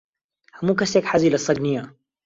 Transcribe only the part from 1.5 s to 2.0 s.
نییە.